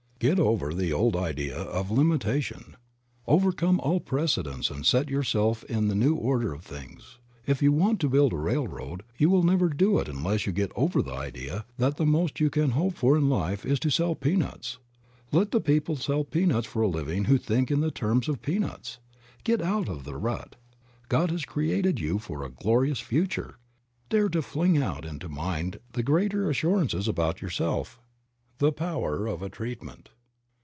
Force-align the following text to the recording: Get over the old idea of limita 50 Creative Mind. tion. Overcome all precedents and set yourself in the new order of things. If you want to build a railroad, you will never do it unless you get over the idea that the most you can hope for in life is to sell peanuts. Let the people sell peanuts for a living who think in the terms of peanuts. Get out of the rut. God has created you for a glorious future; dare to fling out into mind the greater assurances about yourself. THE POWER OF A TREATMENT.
Get 0.21 0.39
over 0.39 0.71
the 0.71 0.93
old 0.93 1.15
idea 1.15 1.57
of 1.57 1.87
limita 1.87 1.87
50 1.87 1.93
Creative 1.95 2.05
Mind. 2.05 2.43
tion. 2.73 2.77
Overcome 3.25 3.79
all 3.79 3.99
precedents 3.99 4.69
and 4.69 4.85
set 4.85 5.09
yourself 5.09 5.63
in 5.63 5.87
the 5.87 5.95
new 5.95 6.13
order 6.13 6.53
of 6.53 6.63
things. 6.63 7.17
If 7.47 7.63
you 7.63 7.71
want 7.71 7.99
to 8.01 8.07
build 8.09 8.31
a 8.31 8.35
railroad, 8.37 9.01
you 9.17 9.31
will 9.31 9.41
never 9.41 9.67
do 9.67 9.97
it 9.97 10.07
unless 10.07 10.45
you 10.45 10.51
get 10.51 10.71
over 10.75 11.01
the 11.01 11.15
idea 11.15 11.65
that 11.79 11.97
the 11.97 12.05
most 12.05 12.39
you 12.39 12.51
can 12.51 12.69
hope 12.77 12.93
for 12.93 13.17
in 13.17 13.29
life 13.31 13.65
is 13.65 13.79
to 13.79 13.89
sell 13.89 14.13
peanuts. 14.13 14.77
Let 15.31 15.49
the 15.49 15.59
people 15.59 15.95
sell 15.95 16.23
peanuts 16.23 16.67
for 16.67 16.83
a 16.83 16.87
living 16.87 17.23
who 17.25 17.39
think 17.39 17.71
in 17.71 17.79
the 17.81 17.89
terms 17.89 18.29
of 18.29 18.43
peanuts. 18.43 18.99
Get 19.43 19.59
out 19.59 19.89
of 19.89 20.03
the 20.03 20.17
rut. 20.17 20.55
God 21.09 21.31
has 21.31 21.45
created 21.45 21.99
you 21.99 22.19
for 22.19 22.43
a 22.45 22.51
glorious 22.51 22.99
future; 22.99 23.57
dare 24.09 24.29
to 24.29 24.43
fling 24.43 24.77
out 24.77 25.03
into 25.03 25.27
mind 25.29 25.79
the 25.93 26.03
greater 26.03 26.47
assurances 26.47 27.07
about 27.07 27.41
yourself. 27.41 27.97
THE 28.59 28.71
POWER 28.71 29.25
OF 29.25 29.41
A 29.41 29.49
TREATMENT. 29.49 30.09